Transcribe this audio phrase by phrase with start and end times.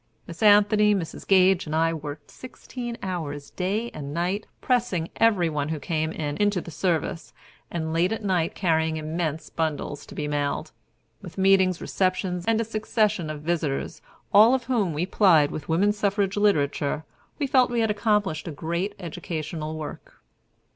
[0.25, 1.27] Miss Anthony, Mrs.
[1.27, 6.59] Gage, and I worked sixteen hours, day and night, pressing everyone who came in, into
[6.59, 7.33] the service,
[7.69, 10.71] and late at night carrying immense bundles to be mailed.
[11.21, 14.01] With meetings, receptions, and a succession of visitors,
[14.33, 17.03] all of whom we plied with woman suffrage literature,
[17.37, 20.15] we felt we had accomplished a great educational work.